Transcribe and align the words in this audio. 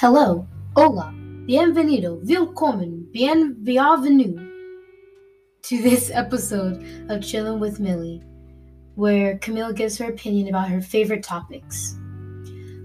Hello, 0.00 0.46
hola, 0.76 1.12
bienvenido, 1.44 2.24
willkommen, 2.24 3.10
bienvenue 3.10 4.36
to 5.62 5.82
this 5.82 6.12
episode 6.14 6.76
of 7.10 7.18
Chillin' 7.18 7.58
with 7.58 7.80
Millie, 7.80 8.22
where 8.94 9.38
Camille 9.38 9.72
gives 9.72 9.98
her 9.98 10.08
opinion 10.08 10.46
about 10.46 10.68
her 10.68 10.80
favorite 10.80 11.24
topics. 11.24 11.98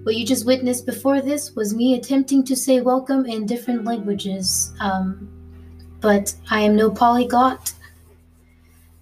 What 0.02 0.15
you 0.15 0.25
just 0.25 0.47
witnessed 0.47 0.88
before 0.88 1.21
this 1.21 1.53
was 1.55 1.75
me 1.75 1.93
attempting 1.93 2.43
to 2.45 2.55
say 2.55 2.81
welcome 2.81 3.27
in 3.27 3.45
different 3.45 3.85
languages, 3.85 4.73
um, 4.80 5.30
but 6.02 6.34
I 6.49 6.61
am 6.61 6.75
no 6.75 6.89
polyglot. 6.89 7.73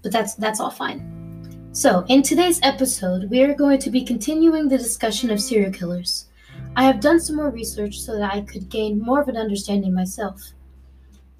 But 0.02 0.12
that's 0.12 0.36
that's 0.36 0.60
all 0.60 0.70
fine. 0.70 1.70
So, 1.72 2.04
in 2.10 2.24
today's 2.24 2.60
episode, 2.62 3.30
we 3.30 3.42
are 3.42 3.54
going 3.54 3.80
to 3.80 3.90
be 3.90 4.04
continuing 4.04 4.68
the 4.68 4.78
discussion 4.78 5.32
of 5.32 5.40
serial 5.40 5.72
killers. 5.72 6.26
I 6.74 6.86
have 6.86 7.02
done 7.02 7.20
some 7.20 7.36
more 7.36 7.50
research 7.50 8.00
so 8.00 8.18
that 8.18 8.34
I 8.34 8.42
could 8.42 8.70
gain 8.70 9.02
more 9.02 9.22
of 9.22 9.28
an 9.28 9.36
understanding 9.36 9.94
myself. 9.94 10.42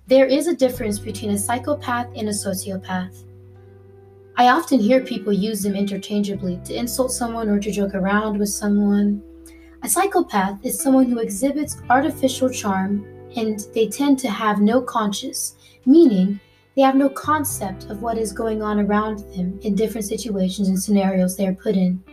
There 0.08 0.26
is 0.26 0.48
a 0.48 0.56
difference 0.56 1.00
between 1.00 1.32
a 1.32 1.38
psychopath 1.38 2.08
and 2.18 2.28
a 2.28 2.34
sociopath. 2.34 3.24
I 4.36 4.50
often 4.50 4.80
hear 4.80 5.00
people 5.00 5.32
use 5.32 5.64
them 5.64 5.74
interchangeably 5.74 6.60
to 6.66 6.76
insult 6.76 7.14
someone 7.14 7.48
or 7.48 7.60
to 7.62 7.72
joke 7.72 7.96
around 7.96 8.40
with 8.40 8.50
someone. 8.50 9.24
A 9.84 9.90
psychopath 9.90 10.66
is 10.66 10.82
someone 10.82 11.06
who 11.06 11.20
exhibits 11.20 11.78
artificial 11.90 12.50
charm 12.50 13.06
and 13.38 13.68
they 13.74 13.88
tend 13.88 14.20
to 14.20 14.30
have 14.30 14.60
no 14.60 14.82
conscience, 14.82 15.56
meaning 15.86 16.42
they 16.76 16.82
have 16.82 16.96
no 16.96 17.08
concept 17.08 17.86
of 17.86 18.02
what 18.02 18.18
is 18.18 18.34
going 18.34 18.62
on 18.62 18.82
around 18.82 19.20
them 19.34 19.60
in 19.62 19.76
different 19.76 20.08
situations 20.08 20.68
and 20.68 20.82
scenarios 20.82 21.38
they 21.38 21.48
are 21.48 21.54
put 21.54 21.76
in. 21.76 22.04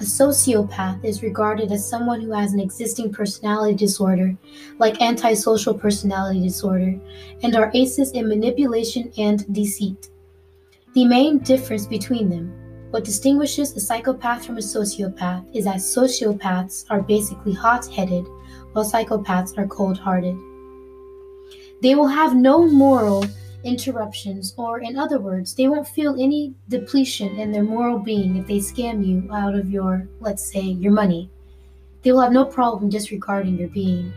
A 0.00 0.02
sociopath 0.02 1.04
is 1.04 1.24
regarded 1.24 1.72
as 1.72 1.88
someone 1.88 2.20
who 2.20 2.30
has 2.30 2.52
an 2.52 2.60
existing 2.60 3.10
personality 3.10 3.74
disorder, 3.74 4.32
like 4.78 5.02
antisocial 5.02 5.74
personality 5.74 6.40
disorder, 6.40 7.00
and 7.42 7.56
are 7.56 7.72
aces 7.74 8.12
in 8.12 8.28
manipulation 8.28 9.10
and 9.18 9.52
deceit. 9.52 10.08
The 10.94 11.04
main 11.04 11.38
difference 11.38 11.88
between 11.88 12.30
them, 12.30 12.52
what 12.92 13.04
distinguishes 13.04 13.76
a 13.76 13.80
psychopath 13.80 14.46
from 14.46 14.58
a 14.58 14.60
sociopath, 14.60 15.44
is 15.52 15.64
that 15.64 15.78
sociopaths 15.78 16.84
are 16.90 17.02
basically 17.02 17.52
hot 17.52 17.84
headed, 17.86 18.24
while 18.74 18.88
psychopaths 18.88 19.58
are 19.58 19.66
cold 19.66 19.98
hearted. 19.98 20.36
They 21.82 21.96
will 21.96 22.06
have 22.06 22.36
no 22.36 22.68
moral 22.68 23.24
interruptions, 23.64 24.54
or 24.56 24.80
in 24.80 24.96
other 24.96 25.18
words, 25.18 25.54
they 25.54 25.68
won't 25.68 25.88
feel 25.88 26.20
any 26.20 26.54
depletion 26.68 27.38
in 27.38 27.50
their 27.50 27.62
moral 27.62 27.98
being 27.98 28.36
if 28.36 28.46
they 28.46 28.58
scam 28.58 29.04
you 29.06 29.28
out 29.32 29.54
of 29.54 29.70
your, 29.70 30.08
let's 30.20 30.52
say, 30.52 30.60
your 30.60 30.92
money. 30.92 31.30
They 32.02 32.12
will 32.12 32.20
have 32.20 32.32
no 32.32 32.44
problem 32.44 32.88
disregarding 32.88 33.58
your 33.58 33.68
being. 33.68 34.12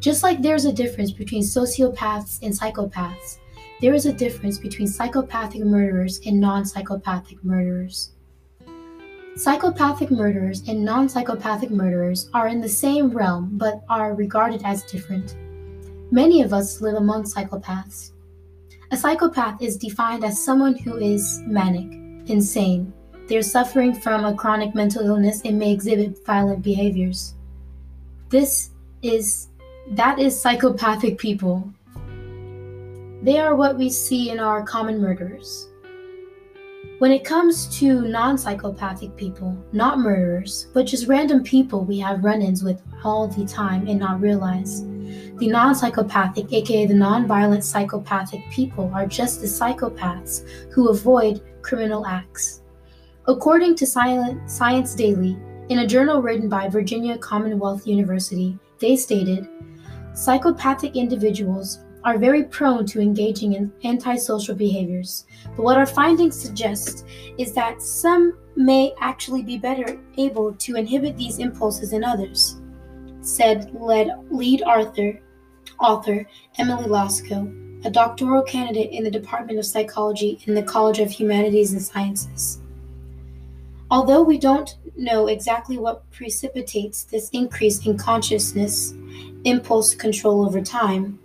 Just 0.00 0.22
like 0.22 0.42
there's 0.42 0.64
a 0.64 0.72
difference 0.72 1.12
between 1.12 1.42
sociopaths 1.42 2.42
and 2.42 2.52
psychopaths, 2.52 3.38
there 3.80 3.94
is 3.94 4.06
a 4.06 4.12
difference 4.12 4.58
between 4.58 4.88
psychopathic 4.88 5.62
murderers 5.62 6.20
and 6.26 6.40
non 6.40 6.64
psychopathic 6.64 7.42
murderers. 7.44 8.12
Psychopathic 9.36 10.10
murderers 10.10 10.66
and 10.68 10.84
non 10.84 11.08
psychopathic 11.08 11.70
murderers 11.70 12.30
are 12.34 12.48
in 12.48 12.60
the 12.60 12.68
same 12.68 13.10
realm 13.10 13.50
but 13.52 13.82
are 13.88 14.14
regarded 14.14 14.62
as 14.64 14.82
different. 14.84 15.36
Many 16.10 16.42
of 16.42 16.52
us 16.52 16.80
live 16.80 16.96
among 16.96 17.24
psychopaths. 17.24 18.12
A 18.92 18.96
psychopath 18.96 19.62
is 19.62 19.78
defined 19.78 20.22
as 20.22 20.44
someone 20.44 20.76
who 20.76 20.98
is 20.98 21.40
manic, 21.46 21.90
insane. 22.26 22.92
They 23.26 23.38
are 23.38 23.42
suffering 23.42 23.94
from 23.94 24.26
a 24.26 24.34
chronic 24.34 24.74
mental 24.74 25.06
illness 25.06 25.40
and 25.46 25.58
may 25.58 25.72
exhibit 25.72 26.22
violent 26.26 26.60
behaviors. 26.60 27.34
This 28.28 28.68
is 29.00 29.48
that 29.92 30.18
is 30.18 30.38
psychopathic 30.38 31.16
people. 31.16 31.72
They 33.22 33.38
are 33.38 33.56
what 33.56 33.78
we 33.78 33.88
see 33.88 34.28
in 34.28 34.38
our 34.38 34.62
common 34.62 35.00
murderers. 35.00 35.70
When 36.98 37.12
it 37.12 37.24
comes 37.24 37.74
to 37.78 38.02
non 38.02 38.36
psychopathic 38.36 39.16
people, 39.16 39.56
not 39.72 40.00
murderers, 40.00 40.66
but 40.74 40.84
just 40.84 41.08
random 41.08 41.42
people 41.42 41.82
we 41.82 41.98
have 42.00 42.24
run 42.24 42.42
ins 42.42 42.62
with 42.62 42.82
all 43.02 43.26
the 43.26 43.46
time 43.46 43.88
and 43.88 43.98
not 43.98 44.20
realize, 44.20 44.82
the 45.38 45.48
non 45.48 45.74
psychopathic, 45.74 46.52
aka 46.52 46.86
the 46.86 46.94
non 46.94 47.26
violent 47.26 47.64
psychopathic 47.64 48.40
people, 48.50 48.90
are 48.94 49.06
just 49.06 49.40
the 49.40 49.46
psychopaths 49.46 50.48
who 50.70 50.88
avoid 50.88 51.42
criminal 51.62 52.06
acts. 52.06 52.62
According 53.26 53.76
to 53.76 53.86
Science 53.86 54.94
Daily, 54.94 55.36
in 55.68 55.78
a 55.78 55.86
journal 55.86 56.20
written 56.20 56.48
by 56.48 56.68
Virginia 56.68 57.16
Commonwealth 57.18 57.86
University, 57.86 58.58
they 58.78 58.96
stated 58.96 59.48
psychopathic 60.12 60.96
individuals 60.96 61.80
are 62.04 62.18
very 62.18 62.44
prone 62.44 62.84
to 62.86 63.00
engaging 63.00 63.52
in 63.54 63.72
antisocial 63.84 64.54
behaviors. 64.54 65.24
But 65.56 65.62
what 65.62 65.78
our 65.78 65.86
findings 65.86 66.40
suggest 66.40 67.06
is 67.38 67.52
that 67.52 67.80
some 67.80 68.38
may 68.56 68.92
actually 69.00 69.42
be 69.42 69.56
better 69.56 70.00
able 70.18 70.52
to 70.54 70.76
inhibit 70.76 71.16
these 71.16 71.38
impulses 71.38 71.90
than 71.90 72.04
others, 72.04 72.60
said 73.22 73.72
lead, 73.74 74.10
lead 74.30 74.62
author, 74.62 75.20
author 75.80 76.26
Emily 76.58 76.84
Lasko, 76.84 77.84
a 77.84 77.90
doctoral 77.90 78.42
candidate 78.42 78.90
in 78.92 79.04
the 79.04 79.10
Department 79.10 79.58
of 79.58 79.66
Psychology 79.66 80.38
in 80.46 80.54
the 80.54 80.62
College 80.62 81.00
of 81.00 81.10
Humanities 81.10 81.72
and 81.72 81.82
Sciences. 81.82 82.60
Although 83.90 84.22
we 84.22 84.38
don't 84.38 84.76
know 84.96 85.26
exactly 85.26 85.78
what 85.78 86.10
precipitates 86.10 87.04
this 87.04 87.28
increase 87.30 87.84
in 87.84 87.98
consciousness 87.98 88.94
impulse 89.44 89.94
control 89.94 90.46
over 90.46 90.60
time, 90.60 91.18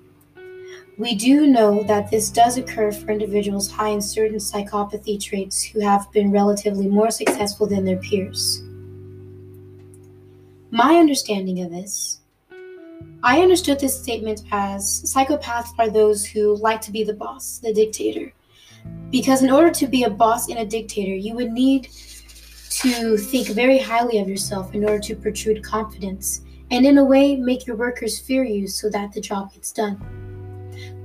we 0.98 1.14
do 1.16 1.46
know 1.46 1.84
that 1.84 2.10
this 2.10 2.30
does 2.30 2.58
occur 2.58 2.92
for 2.92 3.12
individuals 3.12 3.72
high 3.72 3.90
in 3.90 4.02
certain 4.02 4.38
psychopathy 4.38 5.24
traits 5.24 5.64
who 5.64 5.80
have 5.80 6.12
been 6.12 6.32
relatively 6.32 6.88
more 6.88 7.12
successful 7.12 7.68
than 7.68 7.86
their 7.86 7.98
peers. 7.98 8.64
My 10.72 10.96
understanding 10.96 11.62
of 11.62 11.72
this, 11.72 12.20
I 13.24 13.40
understood 13.40 13.80
this 13.80 13.98
statement 13.98 14.44
as 14.52 15.02
psychopaths 15.04 15.70
are 15.80 15.90
those 15.90 16.26
who 16.26 16.58
like 16.58 16.82
to 16.82 16.92
be 16.92 17.06
the 17.06 17.14
boss, 17.14 17.60
the 17.60 17.74
dictator. 17.74 18.34
Because 19.10 19.44
in 19.44 19.50
order 19.50 19.72
to 19.72 19.88
be 19.88 20.04
a 20.04 20.10
boss 20.10 20.50
and 20.50 20.60
a 20.60 20.66
dictator, 20.66 21.16
you 21.16 21.36
would 21.36 21.54
need 21.54 21.88
to 22.82 23.16
think 23.16 23.48
very 23.48 23.78
highly 23.78 24.20
of 24.20 24.28
yourself 24.28 24.76
in 24.76 24.84
order 24.84 25.00
to 25.00 25.16
protrude 25.16 25.64
confidence, 25.64 26.42
and 26.70 26.86
in 26.86 26.98
a 26.98 27.06
way 27.06 27.38
make 27.38 27.66
your 27.66 27.78
workers 27.78 28.20
fear 28.20 28.44
you 28.44 28.68
so 28.68 28.90
that 28.90 29.14
the 29.14 29.22
job 29.22 29.54
gets 29.54 29.72
done. 29.72 29.98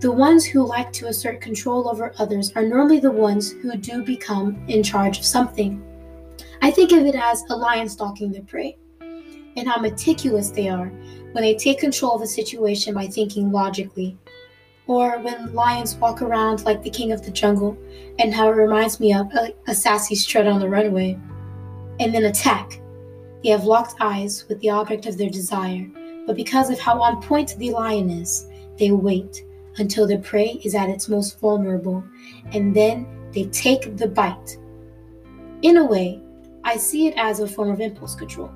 The 0.01 0.11
ones 0.11 0.45
who 0.45 0.67
like 0.67 0.93
to 0.95 1.07
assert 1.07 1.41
control 1.41 1.89
over 1.89 2.13
others 2.19 2.53
are 2.57 2.67
normally 2.67 2.99
the 2.99 3.13
ones 3.13 3.53
who 3.53 3.77
do 3.77 4.03
become 4.03 4.61
in 4.67 4.83
charge 4.83 5.19
of 5.19 5.25
something. 5.25 5.81
I 6.61 6.73
think 6.73 6.91
of 6.91 7.07
it 7.07 7.15
as 7.15 7.45
a 7.49 7.57
lion 7.57 7.89
stalking 7.89 8.33
their 8.33 8.43
prey, 8.43 8.77
and 9.57 9.69
how 9.69 9.81
meticulous 9.81 10.51
they 10.51 10.69
are 10.69 10.87
when 11.33 11.43
they 11.43 11.55
take 11.55 11.79
control 11.79 12.15
of 12.15 12.23
a 12.23 12.27
situation 12.27 12.95
by 12.95 13.07
thinking 13.07 13.51
logically. 13.51 14.17
Or 14.87 15.19
when 15.19 15.55
lions 15.55 15.95
walk 15.97 16.23
around 16.23 16.65
like 16.65 16.83
the 16.83 16.91
king 16.91 17.13
of 17.13 17.25
the 17.25 17.31
jungle, 17.31 17.79
and 18.19 18.35
how 18.35 18.49
it 18.49 18.57
reminds 18.57 19.01
me 19.01 19.15
of 19.15 19.27
uh, 19.35 19.49
a, 19.67 19.71
a 19.71 19.75
sassy 19.75 20.15
strut 20.15 20.47
on 20.47 20.61
the 20.61 20.69
runway. 20.69 21.19
And 22.01 22.13
then 22.15 22.25
attack. 22.25 22.81
They 23.43 23.51
have 23.51 23.65
locked 23.65 23.95
eyes 24.01 24.47
with 24.49 24.61
the 24.61 24.71
object 24.71 25.07
of 25.07 25.19
their 25.19 25.31
desire, 25.31 25.89
but 26.27 26.37
because 26.37 26.71
of 26.71 26.79
how 26.79 27.01
on 27.01 27.23
point 27.23 27.57
the 27.59 27.71
lion 27.71 28.11
is, 28.11 28.47
they 28.79 28.91
wait 28.91 29.45
until 29.79 30.07
the 30.07 30.19
prey 30.19 30.61
is 30.65 30.75
at 30.75 30.89
its 30.89 31.09
most 31.09 31.41
vulnerable, 31.41 32.05
and 32.53 32.75
then 32.75 33.07
they 33.33 33.45
take 33.45 33.97
the 33.97 34.07
bite. 34.07 34.59
In 35.63 35.79
a 35.79 35.85
way, 35.85 36.21
I 36.65 36.77
see 36.77 37.07
it 37.07 37.15
as 37.17 37.41
a 37.41 37.49
form 37.49 37.71
of 37.71 37.81
impulse 37.81 38.15
control. 38.15 38.53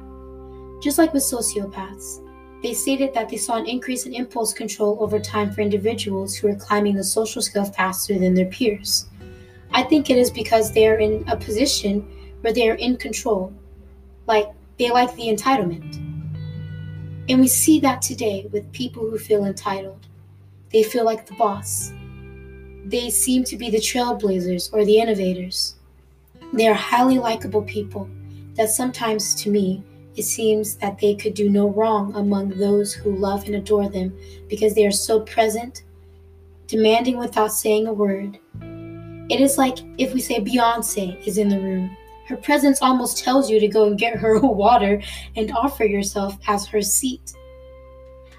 Just 0.81 0.99
like 0.99 1.13
with 1.13 1.23
sociopaths, 1.23 2.23
they 2.63 2.75
stated 2.75 3.13
that 3.15 3.29
they 3.29 3.37
saw 3.37 3.57
an 3.57 3.67
increase 3.67 4.07
in 4.07 4.15
impulse 4.15 4.53
control 4.53 4.97
over 5.01 5.19
time 5.19 5.53
for 5.53 5.61
individuals 5.61 6.35
who 6.35 6.49
are 6.49 6.57
climbing 6.57 6.95
the 6.95 7.05
social 7.05 7.43
scale 7.43 7.65
faster 7.65 8.19
than 8.19 8.35
their 8.35 8.47
peers. 8.47 9.07
I 9.73 9.83
think 9.83 10.11
it 10.11 10.17
is 10.17 10.31
because 10.31 10.73
they 10.73 10.89
are 10.89 10.99
in 10.99 11.25
a 11.29 11.37
position 11.37 12.01
where 12.41 12.53
they 12.53 12.69
are 12.69 12.75
in 12.75 12.97
control, 12.97 13.53
like 14.27 14.49
they 14.79 14.91
like 14.91 15.15
the 15.17 15.29
entitlement. 15.29 15.97
And 17.29 17.41
we 17.41 17.49
see 17.49 17.81
that 17.81 18.03
today 18.03 18.47
with 18.53 18.71
people 18.73 19.03
who 19.03 19.19
feel 19.19 19.45
entitled. 19.45 20.07
They 20.73 20.83
feel 20.83 21.05
like 21.05 21.27
the 21.27 21.35
boss. 21.35 21.93
They 22.85 23.11
seem 23.11 23.45
to 23.45 23.57
be 23.57 23.71
the 23.71 23.79
trailblazers 23.79 24.73
or 24.73 24.85
the 24.85 24.99
innovators. 24.99 25.77
They 26.53 26.69
are 26.69 26.75
highly 26.75 27.19
likable 27.19 27.63
people 27.63 28.09
that 28.55 28.71
sometimes, 28.71 29.35
to 29.43 29.51
me, 29.51 29.83
it 30.17 30.25
seems 30.25 30.77
that 30.77 30.99
they 30.99 31.15
could 31.15 31.35
do 31.35 31.51
no 31.51 31.69
wrong 31.69 32.15
among 32.15 32.49
those 32.51 32.93
who 32.93 33.15
love 33.15 33.45
and 33.45 33.55
adore 33.55 33.89
them 33.89 34.17
because 34.49 34.75
they 34.75 34.87
are 34.87 34.91
so 34.91 35.21
present, 35.21 35.85
demanding 36.67 37.19
without 37.19 37.53
saying 37.53 37.87
a 37.87 37.93
word. 37.93 38.39
It 39.29 39.41
is 39.41 39.59
like 39.59 39.79
if 39.99 40.15
we 40.15 40.21
say 40.21 40.41
Beyonce 40.41 41.25
is 41.27 41.37
in 41.37 41.49
the 41.49 41.61
room. 41.61 41.97
Her 42.29 42.37
presence 42.37 42.81
almost 42.81 43.23
tells 43.23 43.51
you 43.51 43.61
to 43.61 43.69
go 43.69 43.87
and 43.87 43.99
get 43.99 44.17
her 44.17 44.41
water 44.43 45.03
and 45.37 45.53
offer 45.53 45.85
yourself 45.85 46.39
as 46.49 46.67
her 46.67 46.83
seat. 46.83 47.35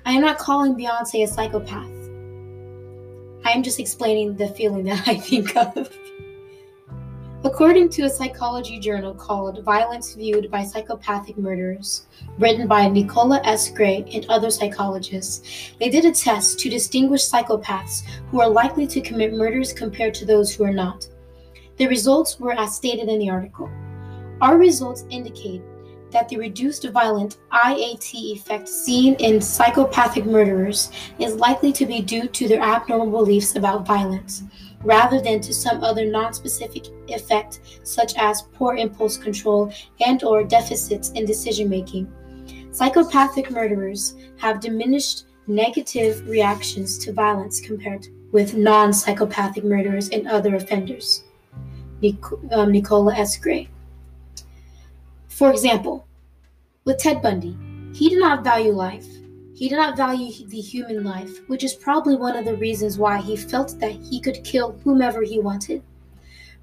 I 0.05 0.13
am 0.13 0.21
not 0.21 0.39
calling 0.39 0.75
Beyonce 0.75 1.23
a 1.23 1.27
psychopath. 1.27 1.91
I 3.45 3.51
am 3.51 3.63
just 3.63 3.79
explaining 3.79 4.35
the 4.35 4.47
feeling 4.49 4.85
that 4.85 5.07
I 5.07 5.15
think 5.15 5.55
of. 5.55 5.89
According 7.47 7.87
to 7.91 8.01
a 8.01 8.09
psychology 8.09 8.77
journal 8.77 9.13
called 9.13 9.63
Violence 9.63 10.13
Viewed 10.15 10.51
by 10.51 10.65
Psychopathic 10.65 11.37
Murderers, 11.37 12.05
written 12.39 12.67
by 12.67 12.89
Nicola 12.89 13.39
S. 13.45 13.71
Gray 13.71 14.03
and 14.13 14.25
other 14.27 14.51
psychologists, 14.51 15.71
they 15.79 15.87
did 15.87 16.03
a 16.03 16.11
test 16.11 16.59
to 16.59 16.69
distinguish 16.69 17.21
psychopaths 17.21 18.03
who 18.29 18.41
are 18.41 18.49
likely 18.49 18.85
to 18.87 18.99
commit 18.99 19.31
murders 19.31 19.71
compared 19.71 20.13
to 20.15 20.25
those 20.25 20.53
who 20.53 20.65
are 20.65 20.73
not. 20.73 21.07
The 21.77 21.87
results 21.87 22.37
were 22.37 22.51
as 22.51 22.75
stated 22.75 23.07
in 23.07 23.17
the 23.17 23.29
article. 23.29 23.69
Our 24.41 24.57
results 24.57 25.05
indicate 25.09 25.61
that 26.11 26.27
the 26.27 26.35
reduced 26.35 26.85
violent 26.89 27.37
IAT 27.53 28.13
effect 28.13 28.67
seen 28.67 29.15
in 29.15 29.39
psychopathic 29.39 30.25
murderers 30.25 30.91
is 31.17 31.35
likely 31.35 31.71
to 31.71 31.85
be 31.85 32.01
due 32.01 32.27
to 32.27 32.47
their 32.49 32.61
abnormal 32.61 33.09
beliefs 33.09 33.55
about 33.55 33.87
violence, 33.87 34.43
rather 34.87 35.19
than 35.19 35.41
to 35.41 35.53
some 35.53 35.83
other 35.83 36.05
non-specific 36.05 36.85
effect 37.09 37.59
such 37.83 38.15
as 38.15 38.43
poor 38.53 38.77
impulse 38.77 39.17
control 39.17 39.69
and 39.99 40.23
or 40.23 40.45
deficits 40.45 41.11
in 41.11 41.25
decision 41.25 41.67
making. 41.69 42.07
Psychopathic 42.71 43.51
murderers 43.51 44.15
have 44.37 44.61
diminished 44.61 45.25
negative 45.45 46.25
reactions 46.25 46.97
to 46.99 47.11
violence 47.11 47.59
compared 47.59 48.07
with 48.31 48.55
non-psychopathic 48.55 49.65
murderers 49.65 50.07
and 50.09 50.25
other 50.25 50.55
offenders. 50.55 51.25
Nic- 52.01 52.51
um, 52.51 52.71
Nicola 52.71 53.13
S. 53.13 53.35
Gray. 53.35 53.67
For 55.27 55.51
example, 55.51 56.07
with 56.85 56.99
Ted 56.99 57.21
Bundy, 57.21 57.57
he 57.93 58.07
did 58.09 58.19
not 58.19 58.43
value 58.43 58.71
life. 58.71 59.16
He 59.57 59.69
did 59.69 59.77
not 59.77 59.97
value 59.97 60.31
the 60.45 60.61
human 60.61 61.03
life, 61.03 61.39
which 61.47 61.63
is 61.63 61.73
probably 61.73 62.15
one 62.15 62.37
of 62.37 62.45
the 62.45 62.55
reasons 62.57 62.99
why 62.99 63.19
he 63.19 63.35
felt 63.35 63.79
that 63.79 63.93
he 63.93 64.21
could 64.21 64.43
kill 64.43 64.79
whomever 64.83 65.23
he 65.23 65.39
wanted. 65.39 65.81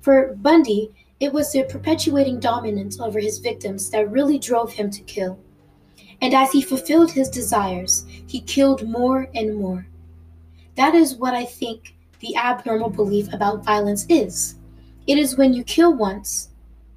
For 0.00 0.36
Bundy, 0.36 0.92
it 1.18 1.32
was 1.32 1.50
the 1.50 1.64
perpetuating 1.64 2.38
dominance 2.38 3.00
over 3.00 3.18
his 3.18 3.40
victims 3.40 3.90
that 3.90 4.12
really 4.12 4.38
drove 4.38 4.72
him 4.72 4.92
to 4.92 5.02
kill. 5.02 5.40
And 6.22 6.34
as 6.34 6.52
he 6.52 6.62
fulfilled 6.62 7.10
his 7.10 7.28
desires, 7.28 8.06
he 8.28 8.40
killed 8.40 8.88
more 8.88 9.28
and 9.34 9.56
more. 9.56 9.88
That 10.76 10.94
is 10.94 11.16
what 11.16 11.34
I 11.34 11.46
think 11.46 11.96
the 12.20 12.36
abnormal 12.36 12.90
belief 12.90 13.32
about 13.32 13.64
violence 13.64 14.06
is. 14.08 14.54
It 15.08 15.18
is 15.18 15.36
when 15.36 15.52
you 15.52 15.64
kill 15.64 15.92
once, 15.94 16.50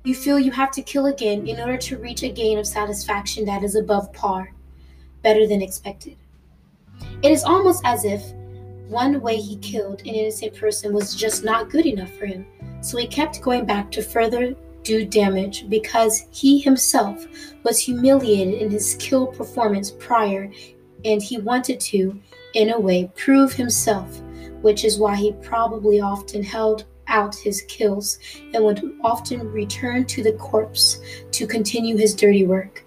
you 0.03 0.13
feel 0.13 0.37
you 0.37 0.51
have 0.51 0.69
to 0.73 0.83
kill 0.83 1.07
again 1.07 1.47
in 1.47 1.59
order 1.59 1.77
to 1.77 1.97
reach 1.97 2.21
a 2.21 2.29
gain 2.29 2.59
of 2.59 2.67
satisfaction 2.67 3.45
that 3.45 3.63
is 3.63 3.75
above 3.75 4.13
par, 4.13 4.53
better 5.27 5.45
than 5.45 5.61
expected. 5.61 6.15
It 7.21 7.33
is 7.33 7.43
almost 7.43 7.81
as 7.83 8.05
if 8.05 8.23
one 8.87 9.19
way 9.19 9.35
he 9.35 9.57
killed 9.57 9.99
an 9.99 10.15
innocent 10.21 10.55
person 10.55 10.93
was 10.93 11.13
just 11.13 11.43
not 11.43 11.69
good 11.69 11.85
enough 11.85 12.13
for 12.13 12.25
him, 12.25 12.45
so 12.79 12.97
he 12.97 13.07
kept 13.07 13.41
going 13.41 13.65
back 13.65 13.91
to 13.91 14.01
further 14.01 14.55
do 14.83 15.05
damage 15.05 15.67
because 15.67 16.27
he 16.31 16.61
himself 16.61 17.27
was 17.63 17.77
humiliated 17.77 18.61
in 18.61 18.71
his 18.71 18.95
kill 18.99 19.27
performance 19.27 19.91
prior 19.99 20.49
and 21.03 21.21
he 21.21 21.39
wanted 21.39 21.81
to, 21.81 22.17
in 22.53 22.69
a 22.69 22.79
way, 22.79 23.11
prove 23.17 23.51
himself, 23.51 24.21
which 24.61 24.85
is 24.85 24.97
why 24.97 25.13
he 25.17 25.33
probably 25.41 25.99
often 25.99 26.41
held 26.41 26.85
out 27.09 27.35
his 27.35 27.63
kills 27.63 28.17
and 28.53 28.63
would 28.63 28.81
often 29.03 29.51
return 29.51 30.05
to 30.05 30.23
the 30.23 30.37
corpse 30.47 31.01
to 31.31 31.45
continue 31.45 31.97
his 31.97 32.15
dirty 32.15 32.47
work. 32.47 32.85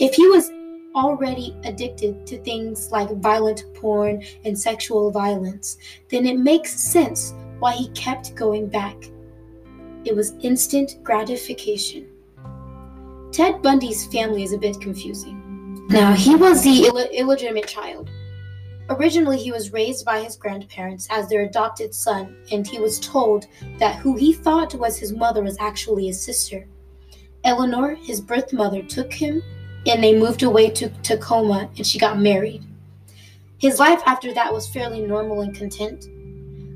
If 0.00 0.14
he 0.14 0.26
was 0.26 0.50
already 0.94 1.56
addicted 1.64 2.26
to 2.26 2.38
things 2.42 2.90
like 2.90 3.10
violent 3.16 3.64
porn 3.74 4.22
and 4.44 4.58
sexual 4.58 5.10
violence, 5.10 5.78
then 6.08 6.26
it 6.26 6.38
makes 6.38 6.72
sense 6.78 7.34
why 7.58 7.72
he 7.72 7.88
kept 7.90 8.34
going 8.34 8.68
back. 8.68 8.96
It 10.04 10.16
was 10.16 10.34
instant 10.40 11.02
gratification. 11.02 12.08
Ted 13.30 13.62
Bundy's 13.62 14.06
family 14.06 14.42
is 14.42 14.52
a 14.52 14.58
bit 14.58 14.80
confusing. 14.80 15.86
Now, 15.88 16.12
he 16.12 16.34
was 16.34 16.62
the 16.62 16.86
Ill- 16.86 17.08
illegitimate 17.12 17.66
child 17.66 18.10
Originally, 18.88 19.38
he 19.38 19.52
was 19.52 19.72
raised 19.72 20.04
by 20.04 20.20
his 20.20 20.36
grandparents 20.36 21.06
as 21.10 21.28
their 21.28 21.42
adopted 21.42 21.94
son, 21.94 22.36
and 22.50 22.66
he 22.66 22.78
was 22.78 23.00
told 23.00 23.46
that 23.78 23.96
who 23.96 24.16
he 24.16 24.32
thought 24.32 24.74
was 24.74 24.98
his 24.98 25.12
mother 25.12 25.42
was 25.42 25.56
actually 25.60 26.06
his 26.06 26.20
sister. 26.20 26.66
Eleanor, 27.44 27.94
his 27.94 28.20
birth 28.20 28.52
mother, 28.52 28.82
took 28.82 29.12
him 29.12 29.42
and 29.86 30.02
they 30.02 30.18
moved 30.18 30.42
away 30.42 30.70
to 30.70 30.88
Tacoma 31.02 31.68
and 31.76 31.86
she 31.86 31.98
got 31.98 32.18
married. 32.18 32.64
His 33.58 33.78
life 33.78 34.02
after 34.06 34.34
that 34.34 34.52
was 34.52 34.68
fairly 34.68 35.00
normal 35.00 35.42
and 35.42 35.54
content. 35.54 36.06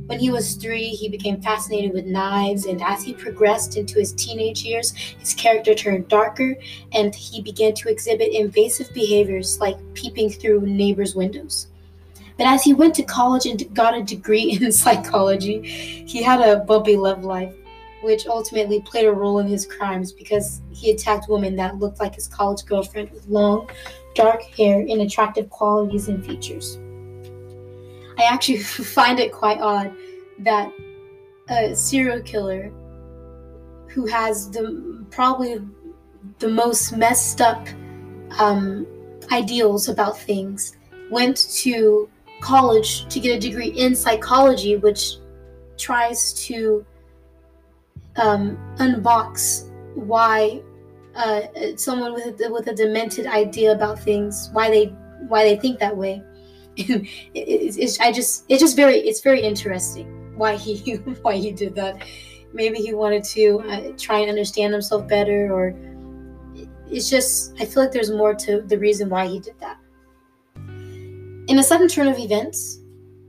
When 0.07 0.21
he 0.21 0.31
was 0.31 0.55
three, 0.55 0.91
he 0.91 1.09
became 1.09 1.43
fascinated 1.43 1.93
with 1.93 2.07
knives, 2.07 2.67
and 2.67 2.81
as 2.81 3.03
he 3.03 3.13
progressed 3.13 3.77
into 3.77 3.99
his 3.99 4.13
teenage 4.13 4.63
years, 4.63 4.93
his 4.93 5.35
character 5.35 5.75
turned 5.75 6.07
darker 6.07 6.55
and 6.93 7.13
he 7.13 7.43
began 7.43 7.75
to 7.75 7.89
exhibit 7.89 8.33
invasive 8.33 8.93
behaviors 8.95 9.59
like 9.59 9.77
peeping 9.95 10.31
through 10.31 10.61
neighbors' 10.61 11.17
windows. 11.17 11.67
But 12.39 12.47
as 12.47 12.63
he 12.63 12.73
went 12.73 12.95
to 12.97 13.03
college 13.03 13.47
and 13.47 13.75
got 13.75 13.97
a 13.97 14.03
degree 14.03 14.53
in 14.61 14.71
psychology, 14.71 15.63
he 16.07 16.23
had 16.23 16.41
a 16.41 16.61
bumpy 16.61 16.97
love 16.97 17.25
life, 17.25 17.55
which 18.07 18.29
ultimately 18.29 18.81
played 18.81 19.05
a 19.05 19.13
role 19.13 19.41
in 19.41 19.49
his 19.49 19.67
crimes 19.67 20.13
because 20.13 20.63
he 20.71 20.93
attacked 20.93 21.29
women 21.29 21.57
that 21.57 21.77
looked 21.77 21.99
like 21.99 22.15
his 22.15 22.29
college 22.29 22.65
girlfriend 22.65 23.11
with 23.11 23.27
long, 23.27 23.69
dark 24.15 24.43
hair 24.43 24.79
and 24.79 25.01
attractive 25.01 25.51
qualities 25.51 26.07
and 26.07 26.25
features. 26.25 26.79
I 28.17 28.23
actually 28.33 28.59
find 28.99 29.19
it 29.19 29.33
quite 29.33 29.59
odd 29.59 29.93
that 30.39 30.73
a 31.49 31.75
serial 31.75 32.23
killer 32.23 32.73
who 33.89 34.07
has 34.07 34.51
the 34.51 35.05
probably 35.11 35.61
the 36.39 36.49
most 36.49 36.97
messed 36.97 37.41
up 37.41 37.67
um, 38.39 38.87
ideals 39.33 39.89
about 39.89 40.17
things 40.17 40.77
went 41.11 41.37
to 41.65 42.09
college 42.41 43.09
to 43.09 43.19
get 43.19 43.37
a 43.37 43.41
degree 43.41 43.71
in 43.71 43.97
psychology, 43.97 44.77
which 44.77 45.17
tries 45.77 46.33
to 46.47 46.87
um, 48.17 48.57
unbox 48.79 49.71
why 49.95 50.63
uh, 51.15 51.43
someone 51.77 52.13
with 52.13 52.41
a, 52.41 52.53
with 52.53 52.67
a 52.69 52.75
demented 52.75 53.27
idea 53.27 53.73
about 53.73 53.99
things, 53.99 54.51
why 54.53 54.71
they 54.71 54.87
why 55.29 55.45
they 55.45 55.57
think 55.57 55.79
that 55.79 55.97
way. 55.97 56.23
it, 56.77 56.91
it, 57.35 57.77
it's, 57.79 57.99
I 58.01 58.13
just 58.13 58.45
it's 58.49 58.61
just 58.61 58.77
very 58.77 58.99
it's 58.99 59.21
very 59.21 59.41
interesting 59.41 60.35
why 60.37 60.57
he 60.57 60.95
why 61.23 61.37
he 61.37 61.53
did 61.53 61.75
that. 61.77 62.05
Maybe 62.53 62.79
he 62.79 62.95
wanted 62.95 63.25
to 63.25 63.61
uh, 63.69 63.93
try 63.99 64.19
and 64.19 64.31
understand 64.31 64.73
himself 64.73 65.09
better, 65.09 65.53
or 65.53 65.75
it's 66.91 67.09
just 67.09 67.55
I 67.61 67.65
feel 67.65 67.83
like 67.83 67.93
there's 67.93 68.11
more 68.11 68.35
to 68.35 68.63
the 68.63 68.79
reason 68.79 69.09
why 69.09 69.27
he 69.27 69.41
did 69.41 69.59
that. 69.61 69.79
In 71.49 71.59
a 71.59 71.63
sudden 71.63 71.89
turn 71.89 72.09
of 72.09 72.19
events, 72.19 72.81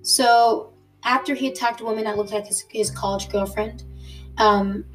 so 0.02 0.74
after 1.04 1.34
he 1.34 1.48
attacked 1.48 1.82
a 1.82 1.86
woman 1.86 2.04
that 2.04 2.18
looked 2.18 2.32
like 2.32 2.48
his, 2.48 2.66
his 2.70 2.92
college 2.92 3.30
girlfriend, 3.30 3.84
um, 4.38 4.86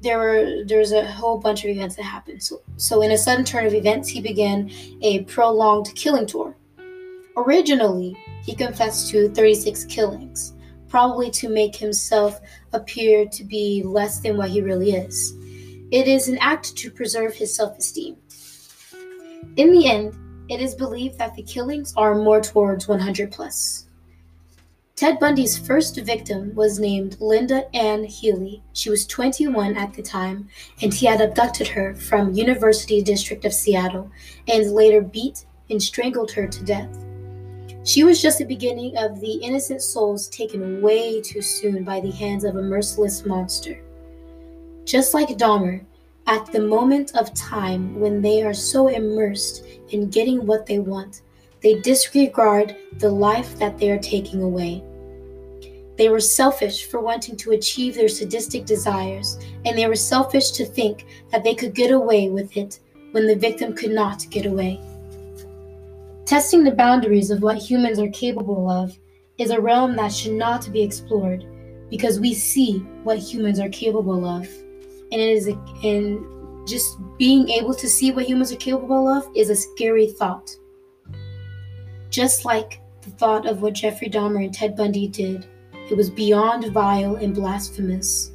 there 0.00 0.18
were 0.18 0.64
there 0.64 0.78
was 0.78 0.92
a 0.92 1.06
whole 1.06 1.38
bunch 1.38 1.64
of 1.64 1.70
events 1.70 1.96
that 1.96 2.04
happened. 2.04 2.42
So, 2.42 2.62
so 2.76 3.02
in 3.02 3.10
a 3.10 3.18
sudden 3.18 3.44
turn 3.44 3.66
of 3.66 3.74
events, 3.74 4.08
he 4.08 4.20
began 4.20 4.70
a 5.02 5.24
prolonged 5.24 5.92
killing 5.94 6.26
tour. 6.26 6.56
Originally, 7.36 8.16
he 8.44 8.54
confessed 8.54 9.10
to 9.10 9.28
36 9.30 9.84
killings, 9.84 10.54
probably 10.88 11.30
to 11.32 11.48
make 11.48 11.74
himself 11.74 12.40
appear 12.72 13.26
to 13.26 13.44
be 13.44 13.82
less 13.84 14.20
than 14.20 14.36
what 14.36 14.50
he 14.50 14.60
really 14.60 14.92
is. 14.92 15.34
It 15.90 16.08
is 16.08 16.28
an 16.28 16.38
act 16.38 16.76
to 16.76 16.90
preserve 16.90 17.34
his 17.34 17.54
self-esteem. 17.54 18.16
In 19.56 19.72
the 19.72 19.88
end, 19.88 20.14
it 20.48 20.60
is 20.60 20.74
believed 20.74 21.18
that 21.18 21.34
the 21.34 21.42
killings 21.42 21.94
are 21.96 22.14
more 22.14 22.40
towards 22.40 22.88
100 22.88 23.30
plus. 23.30 23.87
Ted 24.98 25.20
Bundy's 25.20 25.56
first 25.56 25.96
victim 26.00 26.52
was 26.56 26.80
named 26.80 27.20
Linda 27.20 27.72
Ann 27.72 28.02
Healy. 28.02 28.64
She 28.72 28.90
was 28.90 29.06
21 29.06 29.76
at 29.76 29.94
the 29.94 30.02
time, 30.02 30.48
and 30.82 30.92
he 30.92 31.06
had 31.06 31.20
abducted 31.20 31.68
her 31.68 31.94
from 31.94 32.32
University 32.34 33.00
District 33.00 33.44
of 33.44 33.54
Seattle 33.54 34.10
and 34.48 34.72
later 34.72 35.00
beat 35.00 35.46
and 35.70 35.80
strangled 35.80 36.32
her 36.32 36.48
to 36.48 36.64
death. 36.64 36.88
She 37.84 38.02
was 38.02 38.20
just 38.20 38.38
the 38.38 38.44
beginning 38.44 38.96
of 38.96 39.20
the 39.20 39.34
innocent 39.34 39.82
souls 39.82 40.26
taken 40.30 40.82
way 40.82 41.20
too 41.20 41.42
soon 41.42 41.84
by 41.84 42.00
the 42.00 42.10
hands 42.10 42.42
of 42.42 42.56
a 42.56 42.62
merciless 42.62 43.24
monster. 43.24 43.80
Just 44.84 45.14
like 45.14 45.28
Dahmer, 45.28 45.84
at 46.26 46.50
the 46.50 46.60
moment 46.60 47.14
of 47.14 47.32
time 47.34 48.00
when 48.00 48.20
they 48.20 48.42
are 48.42 48.52
so 48.52 48.88
immersed 48.88 49.64
in 49.90 50.10
getting 50.10 50.44
what 50.44 50.66
they 50.66 50.80
want, 50.80 51.22
they 51.62 51.78
disregard 51.82 52.74
the 52.98 53.10
life 53.10 53.56
that 53.60 53.78
they 53.78 53.92
are 53.92 53.98
taking 53.98 54.42
away. 54.42 54.82
They 55.98 56.08
were 56.08 56.20
selfish 56.20 56.86
for 56.86 57.00
wanting 57.00 57.36
to 57.38 57.50
achieve 57.50 57.96
their 57.96 58.08
sadistic 58.08 58.64
desires, 58.64 59.36
and 59.64 59.76
they 59.76 59.88
were 59.88 59.96
selfish 59.96 60.52
to 60.52 60.64
think 60.64 61.06
that 61.32 61.42
they 61.42 61.56
could 61.56 61.74
get 61.74 61.90
away 61.90 62.30
with 62.30 62.56
it 62.56 62.78
when 63.10 63.26
the 63.26 63.34
victim 63.34 63.74
could 63.74 63.90
not 63.90 64.24
get 64.30 64.46
away. 64.46 64.80
Testing 66.24 66.62
the 66.62 66.70
boundaries 66.70 67.32
of 67.32 67.42
what 67.42 67.58
humans 67.58 67.98
are 67.98 68.10
capable 68.10 68.70
of 68.70 68.96
is 69.38 69.50
a 69.50 69.60
realm 69.60 69.96
that 69.96 70.12
should 70.12 70.34
not 70.34 70.70
be 70.72 70.82
explored 70.82 71.44
because 71.90 72.20
we 72.20 72.32
see 72.32 72.78
what 73.02 73.18
humans 73.18 73.58
are 73.58 73.68
capable 73.68 74.24
of. 74.24 74.46
And 75.10 75.20
it 75.20 75.30
is 75.30 75.48
a, 75.48 75.54
and 75.82 76.68
just 76.68 76.98
being 77.16 77.48
able 77.48 77.74
to 77.74 77.88
see 77.88 78.12
what 78.12 78.28
humans 78.28 78.52
are 78.52 78.56
capable 78.56 79.08
of 79.08 79.26
is 79.34 79.50
a 79.50 79.56
scary 79.56 80.08
thought. 80.12 80.48
Just 82.10 82.44
like 82.44 82.80
the 83.00 83.10
thought 83.10 83.46
of 83.46 83.62
what 83.62 83.72
Jeffrey 83.72 84.08
Dahmer 84.08 84.44
and 84.44 84.54
Ted 84.54 84.76
Bundy 84.76 85.08
did, 85.08 85.48
it 85.90 85.96
was 85.96 86.10
beyond 86.10 86.72
vile 86.72 87.16
and 87.16 87.34
blasphemous. 87.34 88.32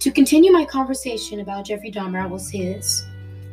To 0.00 0.10
continue 0.10 0.50
my 0.50 0.64
conversation 0.64 1.40
about 1.40 1.66
Jeffrey 1.66 1.90
Dahmer, 1.90 2.22
I 2.22 2.26
will 2.26 2.38
say 2.38 2.64
this. 2.72 3.04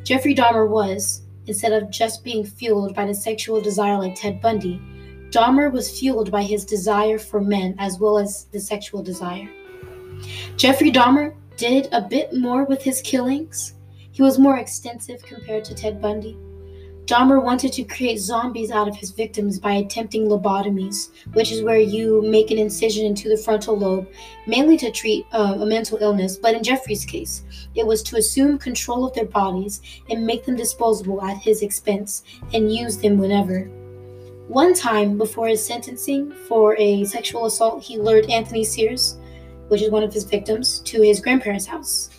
Jeffrey 0.03 0.33
Dahmer 0.33 0.67
was, 0.67 1.23
instead 1.45 1.73
of 1.73 1.89
just 1.89 2.23
being 2.23 2.45
fueled 2.45 2.95
by 2.95 3.05
the 3.05 3.13
sexual 3.13 3.59
desire 3.59 3.97
like 3.97 4.15
Ted 4.15 4.41
Bundy, 4.41 4.81
Dahmer 5.29 5.71
was 5.71 5.99
fueled 5.99 6.31
by 6.31 6.43
his 6.43 6.63
desire 6.63 7.19
for 7.19 7.41
men 7.41 7.75
as 7.79 7.99
well 7.99 8.17
as 8.17 8.45
the 8.45 8.59
sexual 8.59 9.03
desire. 9.03 9.49
Jeffrey 10.55 10.91
Dahmer 10.91 11.35
did 11.57 11.89
a 11.91 12.01
bit 12.01 12.33
more 12.33 12.63
with 12.63 12.81
his 12.81 13.01
killings. 13.01 13.73
He 14.11 14.21
was 14.21 14.39
more 14.39 14.57
extensive 14.57 15.21
compared 15.23 15.65
to 15.65 15.75
Ted 15.75 16.01
Bundy. 16.01 16.37
Dahmer 17.07 17.41
wanted 17.41 17.71
to 17.71 17.85
create 17.85 18.19
zombies 18.19 18.69
out 18.69 18.89
of 18.89 18.95
his 18.97 19.11
victims 19.11 19.59
by 19.59 19.75
attempting 19.75 20.27
lobotomies, 20.27 21.07
which 21.31 21.53
is 21.53 21.63
where 21.63 21.79
you 21.79 22.21
make 22.23 22.51
an 22.51 22.57
incision 22.57 23.05
into 23.05 23.29
the 23.29 23.37
frontal 23.37 23.79
lobe, 23.79 24.09
mainly 24.45 24.75
to 24.75 24.91
treat 24.91 25.25
uh, 25.31 25.55
a 25.57 25.65
mental 25.65 25.97
illness. 26.01 26.35
But 26.35 26.55
in 26.55 26.65
Jeffrey's 26.65 27.05
case, 27.05 27.45
it 27.75 27.87
was 27.87 28.03
to 28.03 28.17
assume 28.17 28.57
control 28.57 29.07
of 29.07 29.13
their 29.13 29.25
bodies 29.25 29.79
and 30.09 30.27
make 30.27 30.45
them 30.45 30.57
disposable 30.57 31.21
at 31.21 31.37
his 31.37 31.61
expense 31.61 32.23
and 32.53 32.75
use 32.75 32.97
them 32.97 33.17
whenever. 33.17 33.69
One 34.49 34.73
time 34.73 35.17
before 35.17 35.47
his 35.47 35.65
sentencing 35.65 36.33
for 36.49 36.75
a 36.77 37.05
sexual 37.05 37.45
assault, 37.45 37.83
he 37.83 37.97
lured 37.97 38.29
Anthony 38.29 38.65
Sears, 38.65 39.17
which 39.69 39.81
is 39.81 39.91
one 39.91 40.03
of 40.03 40.11
his 40.11 40.25
victims, 40.25 40.79
to 40.79 41.01
his 41.01 41.21
grandparents' 41.21 41.65
house 41.65 42.09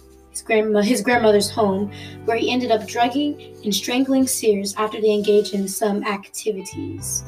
grandma, 0.42 0.80
his 0.80 1.00
grandmother's 1.00 1.50
home, 1.50 1.92
where 2.24 2.36
he 2.36 2.50
ended 2.50 2.70
up 2.70 2.86
drugging 2.86 3.56
and 3.64 3.74
strangling 3.74 4.26
Sears 4.26 4.74
after 4.76 5.00
they 5.00 5.12
engaged 5.12 5.54
in 5.54 5.68
some 5.68 6.04
activities. 6.04 7.24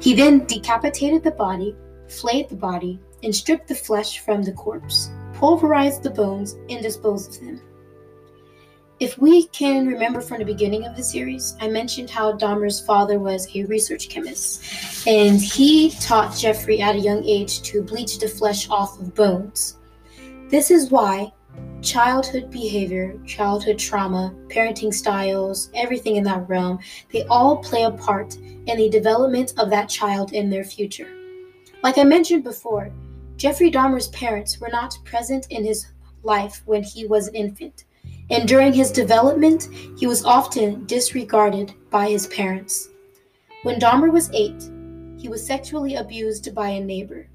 He 0.00 0.14
then 0.14 0.44
decapitated 0.46 1.22
the 1.22 1.30
body, 1.32 1.74
flayed 2.08 2.48
the 2.48 2.56
body, 2.56 3.00
and 3.22 3.34
stripped 3.34 3.68
the 3.68 3.74
flesh 3.74 4.18
from 4.18 4.42
the 4.42 4.52
corpse, 4.52 5.10
pulverized 5.32 6.02
the 6.02 6.10
bones, 6.10 6.56
and 6.68 6.82
disposed 6.82 7.36
of 7.36 7.40
them. 7.40 7.60
If 9.00 9.18
we 9.18 9.48
can 9.48 9.88
remember 9.88 10.20
from 10.20 10.38
the 10.38 10.44
beginning 10.44 10.86
of 10.86 10.96
the 10.96 11.02
series, 11.02 11.56
I 11.60 11.68
mentioned 11.68 12.08
how 12.08 12.32
Dahmer's 12.34 12.80
father 12.80 13.18
was 13.18 13.48
a 13.54 13.64
research 13.64 14.08
chemist, 14.08 14.62
and 15.06 15.40
he 15.40 15.90
taught 15.90 16.36
Jeffrey 16.36 16.80
at 16.80 16.94
a 16.94 17.00
young 17.00 17.24
age 17.24 17.60
to 17.62 17.82
bleach 17.82 18.18
the 18.18 18.28
flesh 18.28 18.70
off 18.70 19.00
of 19.00 19.14
bones. 19.14 19.78
This 20.48 20.70
is 20.70 20.90
why 20.90 21.32
childhood 21.82 22.50
behavior, 22.50 23.18
childhood 23.26 23.78
trauma, 23.78 24.34
parenting 24.48 24.92
styles, 24.92 25.70
everything 25.74 26.16
in 26.16 26.24
that 26.24 26.48
realm, 26.48 26.78
they 27.12 27.24
all 27.26 27.58
play 27.58 27.82
a 27.82 27.90
part 27.90 28.36
in 28.36 28.78
the 28.78 28.88
development 28.88 29.52
of 29.58 29.68
that 29.70 29.88
child 29.88 30.32
in 30.32 30.48
their 30.48 30.64
future. 30.64 31.08
Like 31.82 31.98
I 31.98 32.04
mentioned 32.04 32.44
before, 32.44 32.90
Jeffrey 33.36 33.70
Dahmer's 33.70 34.08
parents 34.08 34.60
were 34.60 34.70
not 34.70 34.96
present 35.04 35.46
in 35.50 35.64
his 35.64 35.86
life 36.22 36.62
when 36.64 36.82
he 36.82 37.06
was 37.06 37.28
an 37.28 37.34
infant, 37.34 37.84
and 38.30 38.48
during 38.48 38.72
his 38.72 38.90
development, 38.90 39.68
he 39.98 40.06
was 40.06 40.24
often 40.24 40.86
disregarded 40.86 41.74
by 41.90 42.08
his 42.08 42.26
parents. 42.28 42.88
When 43.62 43.78
Dahmer 43.78 44.10
was 44.10 44.30
eight, 44.32 44.70
he 45.18 45.28
was 45.28 45.46
sexually 45.46 45.96
abused 45.96 46.54
by 46.54 46.70
a 46.70 46.80
neighbor, 46.80 47.28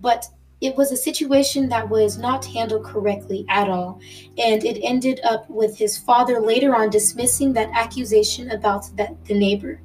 but 0.00 0.26
it 0.60 0.76
was 0.76 0.90
a 0.90 0.96
situation 0.96 1.68
that 1.68 1.88
was 1.88 2.18
not 2.18 2.44
handled 2.44 2.84
correctly 2.84 3.44
at 3.48 3.68
all, 3.68 4.00
and 4.36 4.64
it 4.64 4.80
ended 4.82 5.20
up 5.22 5.48
with 5.48 5.78
his 5.78 5.96
father 5.96 6.40
later 6.40 6.74
on 6.74 6.90
dismissing 6.90 7.52
that 7.52 7.70
accusation 7.72 8.50
about 8.50 8.84
that, 8.96 9.24
the 9.26 9.38
neighbor. 9.38 9.80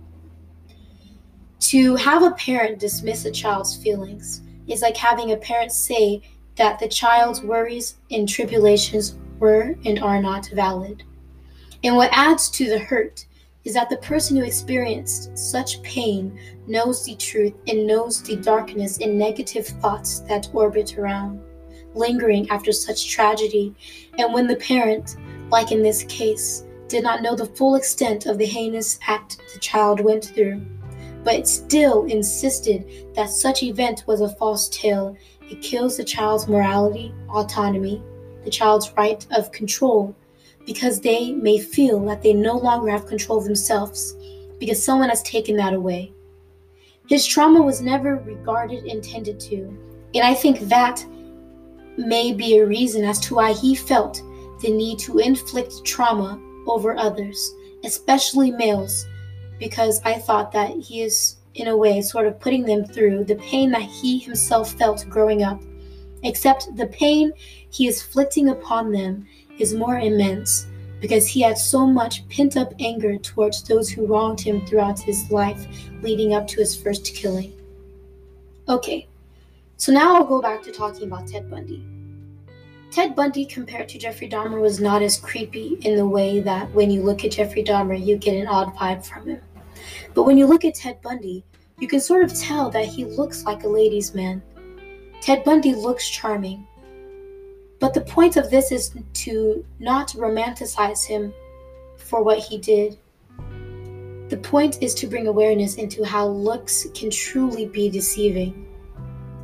To 1.60 1.96
have 1.96 2.24
a 2.24 2.32
parent 2.32 2.80
dismiss 2.80 3.26
a 3.26 3.32
child's 3.32 3.76
feelings 3.76 4.42
is 4.68 4.82
like 4.82 4.98
having 4.98 5.32
a 5.32 5.38
parent 5.38 5.72
say 5.72 6.22
that 6.56 6.80
the 6.80 6.88
child's 6.88 7.42
worries 7.42 7.96
and 8.12 8.28
tribulations 8.28 9.16
were 9.40 9.76
and 9.86 10.00
are 10.00 10.22
not 10.22 10.50
valid. 10.54 11.04
And 11.84 11.96
what 11.96 12.10
adds 12.14 12.50
to 12.52 12.70
the 12.70 12.80
hurt 12.80 13.26
is 13.66 13.74
that 13.74 13.90
the 13.90 13.98
person 13.98 14.36
who 14.36 14.44
experienced 14.44 15.38
such 15.38 15.82
pain 15.84 16.38
knows 16.68 17.06
the 17.06 17.16
truth 17.16 17.54
and 17.68 17.88
knows 17.88 18.22
the 18.22 18.36
darkness 18.38 19.00
and 19.00 19.18
negative 19.18 19.66
thoughts 19.66 20.20
that 20.22 20.50
orbit 20.54 20.98
around, 20.98 21.42
lingering 21.94 22.50
after 22.50 22.72
such 22.72 23.10
tragedy. 23.10 23.74
And 24.18 24.34
when 24.34 24.48
the 24.48 24.58
parent, 24.58 25.16
like 25.50 25.72
in 25.72 25.82
this 25.82 26.04
case, 26.04 26.66
did 26.88 27.04
not 27.04 27.22
know 27.22 27.36
the 27.36 27.46
full 27.46 27.76
extent 27.76 28.26
of 28.26 28.38
the 28.38 28.46
heinous 28.46 29.00
act 29.08 29.42
the 29.54 29.60
child 29.60 30.02
went 30.02 30.26
through, 30.26 30.62
but 31.24 31.48
still 31.48 32.04
insisted 32.06 33.14
that 33.16 33.30
such 33.30 33.64
event 33.64 34.04
was 34.08 34.22
a 34.22 34.36
false 34.36 34.68
tale, 34.70 35.16
it 35.50 35.62
kills 35.62 35.98
the 35.98 36.04
child's 36.04 36.48
morality, 36.48 37.14
autonomy, 37.30 38.04
the 38.44 38.50
child's 38.50 38.92
right 38.98 39.26
of 39.32 39.52
control 39.52 40.14
because 40.66 41.00
they 41.00 41.34
may 41.34 41.60
feel 41.60 42.00
that 42.06 42.22
they 42.22 42.34
no 42.34 42.58
longer 42.58 42.90
have 42.90 43.06
control 43.06 43.38
of 43.38 43.44
themselves 43.44 44.16
because 44.60 44.84
someone 44.84 45.10
has 45.10 45.22
taken 45.24 45.56
that 45.58 45.74
away. 45.74 46.14
His 47.10 47.26
trauma 47.26 47.62
was 47.62 47.82
never 47.82 48.16
regarded 48.16 48.86
intended 48.86 49.40
to, 49.42 49.78
and 50.16 50.24
I 50.24 50.34
think 50.34 50.60
that 50.62 51.06
may 51.98 52.34
be 52.34 52.58
a 52.58 52.66
reason 52.66 53.04
as 53.04 53.20
to 53.22 53.36
why 53.36 53.54
he 53.54 53.76
felt 53.76 54.22
the 54.62 54.72
need 54.72 55.00
to 55.00 55.20
inflict 55.20 55.84
trauma 55.84 56.40
over 56.66 56.96
others, 56.96 57.54
especially 57.84 58.52
males, 58.52 59.06
because 59.60 60.02
I 60.06 60.14
thought 60.14 60.52
that 60.54 60.72
he 60.72 61.02
is, 61.02 61.38
in 61.56 61.68
a 61.68 61.78
way, 61.78 62.02
sort 62.02 62.26
of 62.26 62.40
putting 62.40 62.64
them 62.64 62.86
through 62.86 63.26
the 63.26 63.36
pain 63.36 63.72
that 63.72 63.82
he 63.82 64.20
himself 64.20 64.74
felt 64.74 65.06
growing 65.10 65.44
up. 65.44 65.62
Except 66.24 66.76
the 66.78 66.88
pain 66.88 67.34
he 67.70 67.88
is 67.88 68.02
inflicting 68.02 68.50
upon 68.50 68.92
them 68.92 69.28
is 69.60 69.74
more 69.74 70.00
immense 70.00 70.68
because 71.00 71.28
he 71.28 71.42
had 71.42 71.58
so 71.58 71.86
much 71.86 72.28
pent 72.30 72.56
up 72.56 72.74
anger 72.80 73.18
towards 73.18 73.62
those 73.64 73.90
who 73.90 74.06
wronged 74.06 74.40
him 74.40 74.66
throughout 74.66 75.00
his 75.00 75.30
life 75.32 75.68
leading 76.02 76.34
up 76.34 76.48
to 76.48 76.62
his 76.62 76.76
first 76.76 77.14
killing. 77.14 77.54
Okay, 78.70 79.08
so 79.78 79.92
now 79.92 80.16
I'll 80.16 80.24
go 80.24 80.42
back 80.42 80.64
to 80.64 80.72
talking 80.72 81.04
about 81.04 81.28
Ted 81.28 81.50
Bundy. 81.50 81.86
Ted 82.90 83.16
Bundy, 83.16 83.44
compared 83.44 83.90
to 83.90 83.98
Jeffrey 83.98 84.30
Dahmer, 84.30 84.62
was 84.62 84.80
not 84.80 85.02
as 85.02 85.18
creepy 85.18 85.78
in 85.82 85.98
the 85.98 86.08
way 86.08 86.40
that 86.40 86.72
when 86.74 86.92
you 86.92 87.02
look 87.02 87.26
at 87.26 87.32
Jeffrey 87.32 87.64
Dahmer, 87.64 88.00
you 88.00 88.18
get 88.18 88.40
an 88.40 88.48
odd 88.48 88.74
vibe 88.76 89.06
from 89.06 89.28
him. 89.28 89.42
But 90.14 90.24
when 90.24 90.38
you 90.38 90.46
look 90.46 90.64
at 90.64 90.76
Ted 90.76 91.02
Bundy, 91.02 91.44
you 91.80 91.88
can 91.88 92.00
sort 92.00 92.24
of 92.24 92.34
tell 92.34 92.70
that 92.70 92.86
he 92.86 93.04
looks 93.04 93.44
like 93.44 93.64
a 93.64 93.68
ladies' 93.68 94.14
man. 94.14 94.42
Ted 95.22 95.44
Bundy 95.44 95.74
looks 95.74 96.10
charming. 96.10 96.68
But 97.84 97.94
the 97.94 98.00
point 98.00 98.38
of 98.38 98.50
this 98.50 98.72
is 98.72 98.96
to 99.26 99.66
not 99.78 100.08
romanticize 100.12 101.06
him 101.06 101.34
for 101.98 102.24
what 102.24 102.40
he 102.40 102.58
did. 102.58 102.98
The 104.30 104.40
point 104.42 104.82
is 104.82 104.96
to 104.96 105.06
bring 105.06 105.28
awareness 105.28 105.76
into 105.76 106.06
how 106.06 106.28
looks 106.28 106.88
can 106.96 107.10
truly 107.10 107.66
be 107.66 107.90
deceiving. 107.90 108.70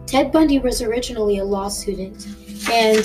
Ted 0.06 0.32
Bundy 0.32 0.58
was 0.58 0.82
originally 0.82 1.40
a 1.40 1.44
law 1.44 1.68
student, 1.68 2.28
and 2.72 3.00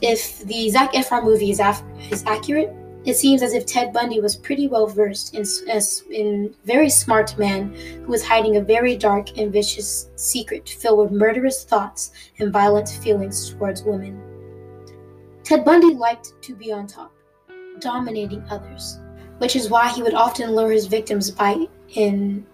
if 0.00 0.44
the 0.44 0.70
Zac 0.70 0.92
Efron 0.92 1.24
movie 1.24 1.50
is, 1.50 1.58
af- 1.58 1.82
is 2.12 2.22
accurate, 2.24 2.72
it 3.04 3.16
seems 3.16 3.42
as 3.42 3.54
if 3.54 3.66
Ted 3.66 3.92
Bundy 3.92 4.20
was 4.20 4.36
pretty 4.36 4.68
well 4.68 4.86
versed 4.86 5.34
in 5.34 5.44
a 5.68 5.82
in 6.08 6.54
very 6.64 6.88
smart 6.88 7.36
man 7.36 7.74
who 8.04 8.12
was 8.12 8.24
hiding 8.24 8.58
a 8.58 8.60
very 8.60 8.96
dark 8.96 9.38
and 9.38 9.52
vicious 9.52 10.08
secret 10.14 10.68
filled 10.68 11.00
with 11.00 11.10
murderous 11.10 11.64
thoughts 11.64 12.12
and 12.38 12.52
violent 12.52 12.88
feelings 12.88 13.50
towards 13.50 13.82
women. 13.82 14.27
Ted 15.48 15.64
Bundy 15.64 15.94
liked 15.94 16.34
to 16.42 16.54
be 16.54 16.72
on 16.72 16.86
top, 16.86 17.10
dominating 17.78 18.44
others, 18.50 19.00
which 19.38 19.56
is 19.56 19.70
why 19.70 19.88
he 19.88 20.02
would 20.02 20.12
often 20.12 20.54
lure 20.54 20.70
his 20.70 20.84
victims 20.84 21.30
by 21.30 21.66
in 21.94 22.46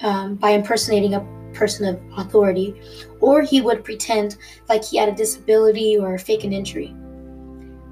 um, 0.00 0.36
by 0.36 0.52
impersonating 0.52 1.12
a 1.12 1.26
person 1.52 1.86
of 1.86 2.00
authority, 2.16 2.74
or 3.20 3.42
he 3.42 3.60
would 3.60 3.84
pretend 3.84 4.38
like 4.66 4.82
he 4.82 4.96
had 4.96 5.10
a 5.10 5.14
disability 5.14 5.98
or 5.98 6.16
fake 6.16 6.42
an 6.42 6.54
injury. 6.54 6.96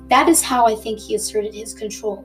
That 0.09 0.27
is 0.27 0.41
how 0.41 0.67
I 0.67 0.75
think 0.75 1.01
he 1.01 1.17
asserted 1.17 1.53
his 1.53 1.75
control. 1.75 2.25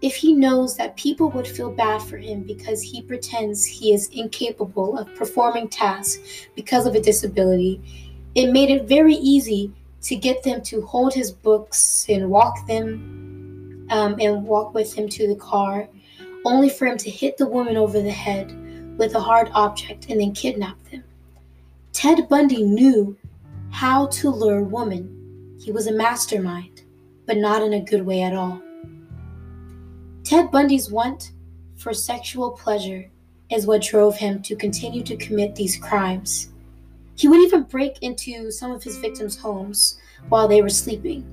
If 0.00 0.16
he 0.16 0.32
knows 0.32 0.74
that 0.78 0.96
people 0.96 1.28
would 1.32 1.46
feel 1.46 1.70
bad 1.70 2.00
for 2.00 2.16
him 2.16 2.44
because 2.44 2.80
he 2.80 3.02
pretends 3.02 3.66
he 3.66 3.92
is 3.92 4.08
incapable 4.14 4.96
of 4.96 5.14
performing 5.16 5.68
tasks 5.68 6.48
because 6.56 6.86
of 6.86 6.94
a 6.94 7.02
disability, 7.02 7.82
it 8.34 8.52
made 8.52 8.70
it 8.70 8.88
very 8.88 9.16
easy 9.16 9.70
to 10.02 10.16
get 10.16 10.42
them 10.42 10.62
to 10.62 10.82
hold 10.82 11.14
his 11.14 11.30
books 11.30 12.06
and 12.08 12.30
walk 12.30 12.66
them 12.66 13.86
um, 13.90 14.16
and 14.20 14.44
walk 14.44 14.74
with 14.74 14.92
him 14.94 15.08
to 15.08 15.26
the 15.26 15.36
car, 15.36 15.88
only 16.44 16.68
for 16.68 16.86
him 16.86 16.98
to 16.98 17.10
hit 17.10 17.36
the 17.36 17.46
woman 17.46 17.76
over 17.76 18.00
the 18.00 18.10
head 18.10 18.54
with 18.98 19.14
a 19.14 19.20
hard 19.20 19.50
object 19.54 20.06
and 20.08 20.20
then 20.20 20.32
kidnap 20.32 20.76
them. 20.90 21.04
Ted 21.92 22.28
Bundy 22.28 22.62
knew 22.62 23.16
how 23.70 24.06
to 24.06 24.30
lure 24.30 24.62
women. 24.62 25.56
He 25.60 25.72
was 25.72 25.86
a 25.86 25.92
mastermind, 25.92 26.82
but 27.26 27.36
not 27.36 27.62
in 27.62 27.72
a 27.72 27.84
good 27.84 28.04
way 28.04 28.22
at 28.22 28.34
all. 28.34 28.62
Ted 30.24 30.50
Bundy's 30.50 30.90
want 30.90 31.32
for 31.76 31.94
sexual 31.94 32.50
pleasure 32.50 33.10
is 33.50 33.66
what 33.66 33.82
drove 33.82 34.16
him 34.16 34.42
to 34.42 34.56
continue 34.56 35.02
to 35.02 35.16
commit 35.16 35.54
these 35.54 35.76
crimes. 35.76 36.50
He 37.18 37.26
would 37.26 37.40
even 37.40 37.64
break 37.64 37.98
into 38.02 38.50
some 38.52 38.70
of 38.70 38.84
his 38.84 38.96
victims' 38.96 39.36
homes 39.36 39.98
while 40.28 40.46
they 40.46 40.62
were 40.62 40.68
sleeping. 40.68 41.24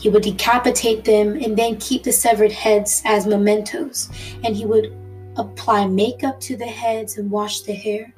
He 0.00 0.08
would 0.08 0.22
decapitate 0.22 1.04
them 1.04 1.36
and 1.36 1.54
then 1.54 1.76
keep 1.76 2.02
the 2.02 2.12
severed 2.12 2.50
heads 2.50 3.02
as 3.04 3.26
mementos, 3.26 4.08
and 4.42 4.56
he 4.56 4.64
would 4.64 4.96
apply 5.36 5.86
makeup 5.86 6.40
to 6.40 6.56
the 6.56 6.64
heads 6.66 7.18
and 7.18 7.30
wash 7.30 7.60
the 7.60 7.74
hair. 7.74 8.12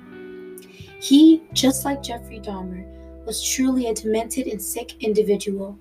He, 1.00 1.42
just 1.52 1.84
like 1.84 2.02
Jeffrey 2.02 2.38
Dahmer, 2.38 2.86
was 3.26 3.42
truly 3.42 3.88
a 3.88 3.94
demented 3.94 4.46
and 4.46 4.62
sick 4.62 5.02
individual, 5.02 5.76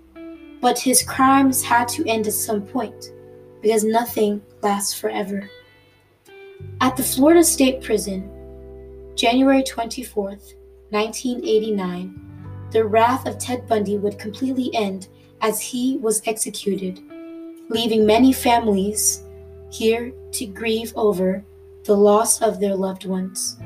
but 0.61 0.79
his 0.79 1.03
crimes 1.03 1.63
had 1.63 1.87
to 1.89 2.07
end 2.07 2.25
at 2.25 2.33
some 2.33 2.63
point 2.63 3.11
because 3.61 3.83
nothing 3.83 4.41
lasts 4.63 4.95
forever. 4.95 5.47
At 6.81 6.97
the 6.97 7.03
Florida 7.03 7.43
State 7.43 7.83
Prison, 7.83 8.31
January 9.15 9.61
24th, 9.61 10.55
1989, 10.89 12.69
the 12.71 12.85
wrath 12.85 13.25
of 13.25 13.37
Ted 13.37 13.67
Bundy 13.67 13.97
would 13.97 14.19
completely 14.19 14.69
end 14.73 15.07
as 15.41 15.59
he 15.59 15.97
was 15.97 16.21
executed, 16.25 17.01
leaving 17.69 18.05
many 18.05 18.33
families 18.33 19.23
here 19.71 20.13
to 20.31 20.45
grieve 20.45 20.93
over 20.95 21.43
the 21.83 21.95
loss 21.95 22.41
of 22.41 22.59
their 22.59 22.75
loved 22.75 23.05
ones. 23.05 23.57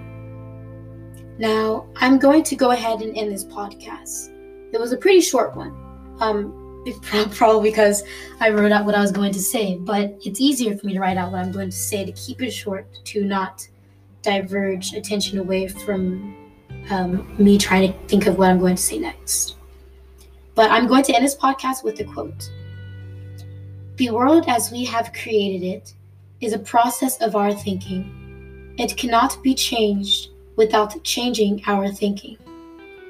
Now, 1.38 1.88
I'm 1.96 2.20
going 2.20 2.44
to 2.44 2.56
go 2.56 2.72
ahead 2.72 3.02
and 3.02 3.18
end 3.18 3.32
this 3.32 3.46
podcast. 3.46 4.34
It 4.74 4.80
was 4.80 4.92
a 4.92 4.98
pretty 4.98 5.22
short 5.22 5.56
one. 5.56 5.72
Um, 6.20 6.84
probably 7.32 7.70
because 7.70 8.04
I 8.40 8.50
wrote 8.50 8.72
out 8.72 8.86
what 8.86 8.96
I 8.96 9.02
was 9.02 9.12
going 9.12 9.34
to 9.34 9.40
say, 9.40 9.78
but 9.78 10.18
it's 10.26 10.40
easier 10.40 10.78
for 10.78 10.86
me 10.86 10.94
to 10.94 11.00
write 11.00 11.18
out 11.18 11.32
what 11.32 11.40
I'm 11.40 11.52
going 11.52 11.70
to 11.70 11.76
say 11.76 12.06
to 12.06 12.12
keep 12.14 12.42
it 12.42 12.52
short, 12.52 12.88
to 13.06 13.24
not 13.24 13.68
diverge 14.22 14.94
attention 14.94 15.40
away 15.40 15.68
from 15.68 16.36
um, 16.90 17.36
me 17.38 17.58
trying 17.58 17.92
to 17.92 18.00
think 18.08 18.28
of 18.28 18.38
what 18.38 18.50
I'm 18.50 18.60
going 18.60 18.76
to 18.76 18.82
say 18.82 19.00
next. 19.00 19.56
But 20.56 20.72
I'm 20.72 20.88
going 20.88 21.04
to 21.04 21.16
end 21.16 21.24
this 21.24 21.36
podcast 21.36 21.84
with 21.84 22.00
a 22.00 22.04
quote 22.04 22.52
The 23.96 24.10
world 24.10 24.46
as 24.48 24.72
we 24.72 24.86
have 24.86 25.14
created 25.14 25.66
it 25.66 25.94
is 26.42 26.54
a 26.54 26.60
process 26.60 27.22
of 27.22 27.36
our 27.36 27.54
thinking. 27.54 28.76
It 28.78 28.98
cannot 28.98 29.42
be 29.44 29.54
changed 29.54 30.30
without 30.56 31.04
changing 31.04 31.62
our 31.68 31.90
thinking. 31.90 32.38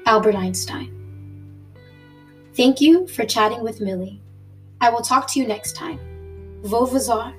Albert 0.06 0.34
Einstein. 0.34 0.96
Thank 2.54 2.80
you 2.80 3.06
for 3.06 3.24
chatting 3.24 3.62
with 3.62 3.80
Millie. 3.80 4.20
I 4.80 4.90
will 4.90 5.02
talk 5.02 5.28
to 5.28 5.40
you 5.40 5.46
next 5.46 5.76
time. 5.76 5.98
Vovazar, 6.62 7.34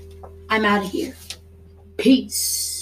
I'm 0.49 0.65
out 0.65 0.85
of 0.85 0.91
here. 0.91 1.15
Peace. 1.97 2.80